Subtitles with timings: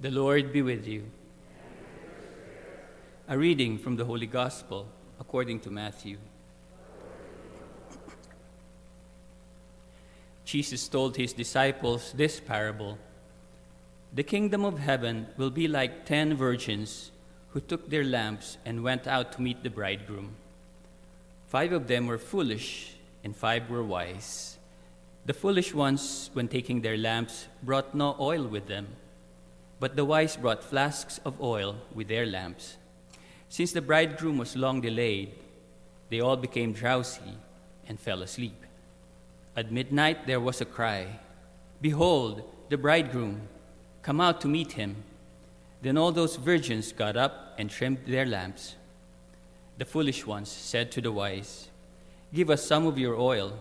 [0.00, 1.10] The Lord be with you.
[3.26, 4.86] A reading from the Holy Gospel
[5.18, 6.18] according to Matthew.
[10.44, 12.96] Jesus told his disciples this parable
[14.14, 17.10] The kingdom of heaven will be like ten virgins
[17.50, 20.36] who took their lamps and went out to meet the bridegroom.
[21.48, 22.94] Five of them were foolish,
[23.24, 24.58] and five were wise.
[25.26, 28.86] The foolish ones, when taking their lamps, brought no oil with them,
[29.80, 32.76] but the wise brought flasks of oil with their lamps.
[33.48, 35.32] Since the bridegroom was long delayed,
[36.10, 37.36] they all became drowsy
[37.86, 38.64] and fell asleep.
[39.56, 41.20] At midnight there was a cry
[41.80, 43.48] Behold, the bridegroom!
[44.02, 44.96] Come out to meet him.
[45.80, 48.74] Then all those virgins got up and trimmed their lamps.
[49.76, 51.68] The foolish ones said to the wise,
[52.34, 53.56] Give us some of your oil,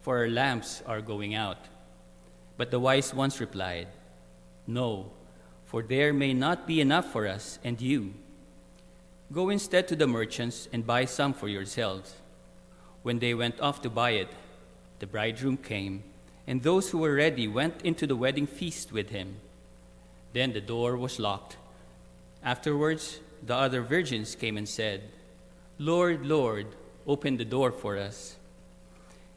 [0.00, 1.66] for our lamps are going out.
[2.56, 3.88] But the wise ones replied,
[4.66, 5.12] No,
[5.70, 8.12] for there may not be enough for us and you.
[9.32, 12.16] Go instead to the merchants and buy some for yourselves.
[13.04, 14.30] When they went off to buy it,
[14.98, 16.02] the bridegroom came,
[16.44, 19.36] and those who were ready went into the wedding feast with him.
[20.32, 21.56] Then the door was locked.
[22.42, 25.02] Afterwards, the other virgins came and said,
[25.78, 26.66] Lord, Lord,
[27.06, 28.34] open the door for us.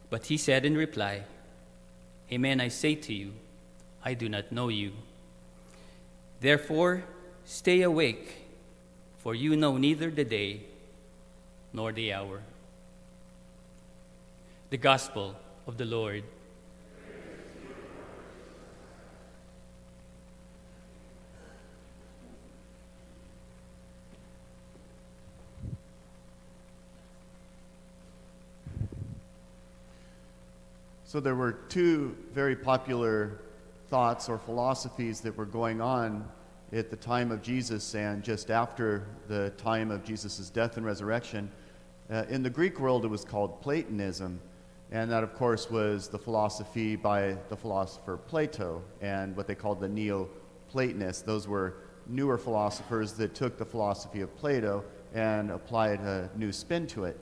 [0.09, 1.25] But he said in reply,
[2.31, 3.33] Amen, I say to you,
[4.03, 4.93] I do not know you.
[6.43, 7.05] Therefore,
[7.45, 8.35] stay awake,
[9.19, 10.63] for you know neither the day
[11.71, 12.41] nor the hour.
[14.69, 16.25] The Gospel of the Lord.
[31.05, 33.39] So there were two very popular
[33.93, 36.27] thoughts or philosophies that were going on
[36.71, 41.47] at the time of Jesus and just after the time of Jesus' death and resurrection.
[42.09, 44.39] Uh, in the Greek world, it was called Platonism.
[44.89, 49.79] And that, of course, was the philosophy by the philosopher Plato and what they called
[49.79, 51.21] the Neoplatonists.
[51.21, 51.75] Those were
[52.07, 54.83] newer philosophers that took the philosophy of Plato
[55.13, 57.19] and applied a new spin to it.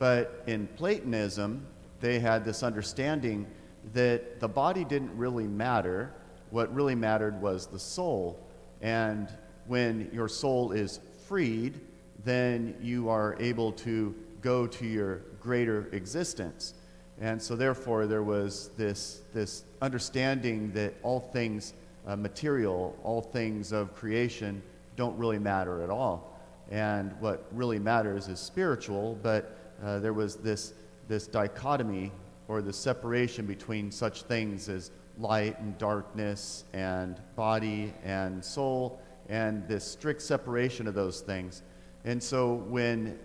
[0.00, 1.64] But in Platonism,
[2.00, 3.46] they had this understanding
[3.92, 6.12] that the body didn't really matter.
[6.50, 8.38] What really mattered was the soul.
[8.80, 9.28] And
[9.66, 11.80] when your soul is freed,
[12.24, 16.74] then you are able to go to your greater existence.
[17.20, 21.74] And so, therefore, there was this, this understanding that all things
[22.06, 24.62] uh, material, all things of creation,
[24.96, 26.38] don't really matter at all.
[26.70, 30.74] And what really matters is spiritual, but uh, there was this
[31.08, 32.12] this dichotomy
[32.48, 39.66] or the separation between such things as light and darkness and body and soul and
[39.68, 41.62] this strict separation of those things.
[42.04, 43.18] And so when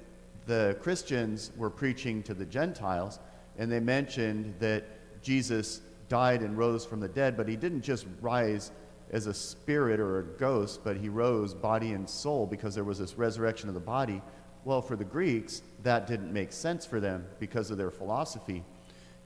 [0.45, 3.19] the Christians were preaching to the Gentiles
[3.57, 4.83] and they mentioned that
[5.21, 8.71] Jesus died and rose from the dead, but he didn't just rise
[9.11, 12.99] as a spirit or a ghost, but he rose body and soul because there was
[12.99, 14.21] this resurrection of the body.
[14.65, 18.63] Well, for the Greeks, that didn't make sense for them because of their philosophy.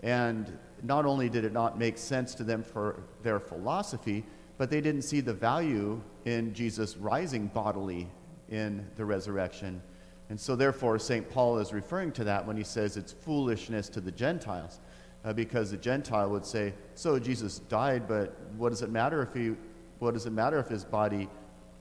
[0.03, 4.23] And not only did it not make sense to them for their philosophy,
[4.57, 8.07] but they didn't see the value in Jesus rising bodily
[8.49, 9.81] in the resurrection.
[10.29, 11.29] And so, therefore, St.
[11.29, 14.79] Paul is referring to that when he says it's foolishness to the Gentiles.
[15.25, 19.33] Uh, because the Gentile would say, So Jesus died, but what does it matter if
[19.33, 19.55] he,
[19.99, 21.27] what does it matter if his body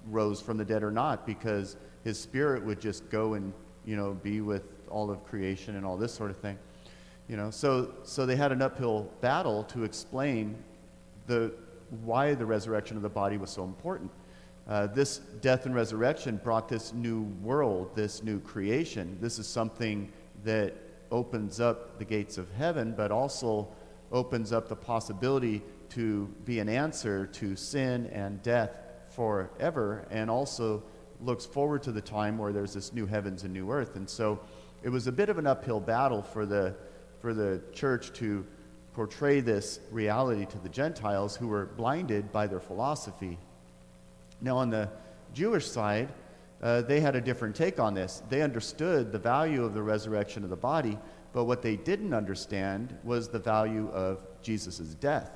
[0.07, 1.27] rose from the dead or not?
[1.27, 3.53] Because his spirit would just go and
[3.85, 6.59] you know be with all of creation and all this sort of thing
[7.29, 7.51] you know?
[7.51, 10.57] So so they had an uphill battle to explain
[11.27, 11.53] the
[12.03, 14.11] why the resurrection of the body was so important.
[14.69, 19.17] Uh, this death and resurrection brought this new world this new creation.
[19.21, 20.11] This is something
[20.45, 20.75] that
[21.11, 23.69] opens up the gates of heaven but also
[24.13, 28.71] opens up the possibility to be an answer to sin and death
[29.09, 30.83] forever and also
[31.21, 33.97] looks forward to the time where there's this new heavens and new earth.
[33.97, 34.41] And so
[34.83, 36.75] it was a bit of an uphill battle for the,
[37.21, 38.45] for the church to
[38.95, 43.39] portray this reality to the Gentiles who were blinded by their philosophy.
[44.41, 44.89] Now, on the
[45.35, 46.09] Jewish side,
[46.63, 48.23] uh, they had a different take on this.
[48.31, 50.99] They understood the value of the resurrection of the body,
[51.33, 55.31] but what they didn't understand was the value of Jesus' death.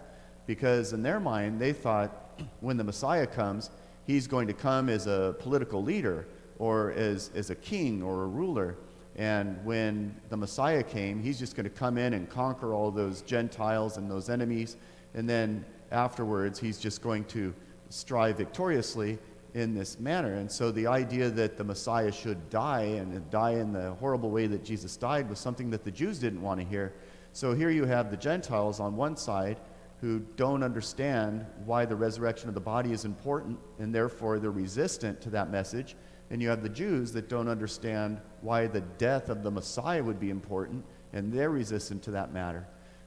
[0.46, 3.70] Because in their mind, they thought when the Messiah comes,
[4.06, 6.26] he's going to come as a political leader
[6.58, 8.76] or as, as a king or a ruler.
[9.16, 13.22] And when the Messiah came, he's just going to come in and conquer all those
[13.22, 14.76] Gentiles and those enemies.
[15.14, 17.54] And then afterwards, he's just going to
[17.88, 19.18] strive victoriously
[19.54, 20.34] in this manner.
[20.34, 24.46] And so the idea that the Messiah should die and die in the horrible way
[24.46, 26.94] that Jesus died was something that the Jews didn't want to hear.
[27.32, 29.60] So here you have the Gentiles on one side
[30.00, 35.20] who don't understand why the resurrection of the body is important and therefore they're resistant
[35.20, 35.94] to that message.
[36.30, 40.20] And you have the Jews that don't understand why the death of the Messiah would
[40.20, 42.66] be important and they're resistant to that matter.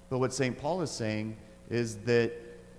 [0.10, 0.58] But what St.
[0.58, 1.38] Paul is saying
[1.70, 2.34] is that,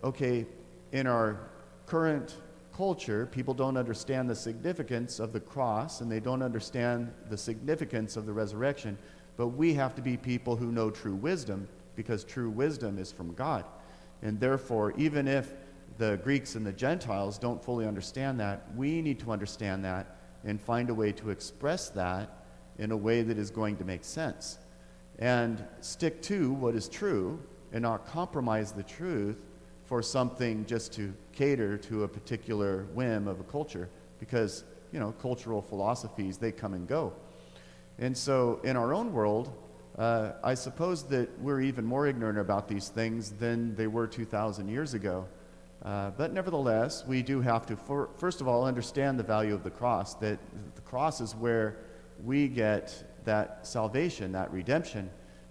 [0.04, 0.46] okay,
[0.92, 1.48] in our
[1.86, 2.36] current
[2.76, 8.16] culture, people don't understand the significance of the cross and they don't understand the significance
[8.16, 8.98] of the resurrection.
[9.36, 13.32] But we have to be people who know true wisdom because true wisdom is from
[13.34, 13.64] God.
[14.22, 15.54] And therefore, even if
[15.96, 20.60] the Greeks and the Gentiles don't fully understand that, we need to understand that and
[20.60, 22.44] find a way to express that
[22.78, 24.58] in a way that is going to make sense.
[25.18, 27.40] And stick to what is true
[27.72, 29.36] and not compromise the truth
[29.84, 33.88] for something just to cater to a particular whim of a culture
[34.18, 37.12] because, you know, cultural philosophies, they come and go.
[37.98, 39.52] And so in our own world,
[39.98, 44.68] uh, I suppose that we're even more ignorant about these things than they were 2,000
[44.68, 45.26] years ago.
[45.84, 49.62] Uh, but nevertheless, we do have to, for, first of all, understand the value of
[49.62, 50.38] the cross, that
[50.74, 51.76] the cross is where
[52.24, 55.10] we get that salvation, that redemption.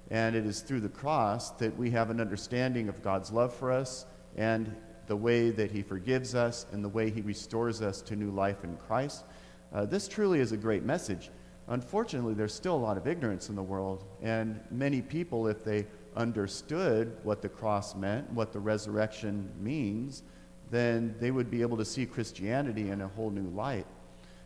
[0.10, 3.72] And it is through the cross that we have an understanding of God's love for
[3.72, 4.76] us and
[5.08, 8.64] the way that He forgives us and the way He restores us to new life
[8.64, 9.26] in Christ.
[9.74, 11.30] Uh, this truly is a great message.
[11.68, 15.86] Unfortunately, there's still a lot of ignorance in the world, and many people, if they
[16.16, 20.24] understood what the cross meant, what the resurrection means,
[20.72, 23.86] then they would be able to see Christianity in a whole new light.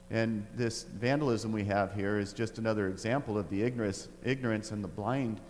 [0.09, 4.83] And this vandalism we have here is just another example of the ignorance, ignorance and
[4.83, 5.41] the blind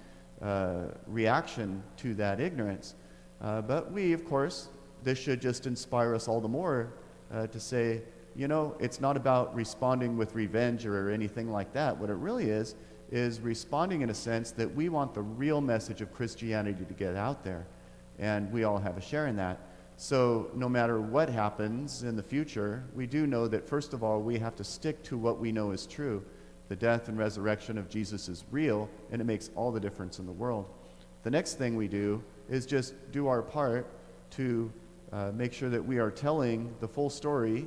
[0.41, 2.95] uh, reaction to that ignorance.
[3.41, 4.69] Uh, but we, of course,
[5.03, 6.93] this should just inspire us all the more
[7.31, 8.01] uh, to say,
[8.37, 11.97] you know, it's not about responding with revenge or anything like that.
[11.97, 12.75] What it really is,
[13.11, 17.15] is responding in a sense that we want the real message of Christianity to get
[17.15, 17.65] out there.
[18.19, 19.59] And we all have a share in that.
[19.95, 24.21] So, no matter what happens in the future, we do know that, first of all,
[24.21, 26.23] we have to stick to what we know is true.
[26.69, 30.27] The death and resurrection of Jesus is real, and it makes all the difference in
[30.27, 30.69] the world.
[31.23, 33.87] The next thing we do is just do our part
[34.31, 34.71] to
[35.11, 37.65] uh, make sure that we are telling the full story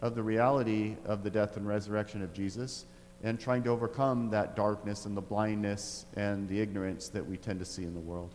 [0.00, 2.86] of the reality of the death and resurrection of Jesus
[3.22, 7.58] and trying to overcome that darkness and the blindness and the ignorance that we tend
[7.58, 8.34] to see in the world.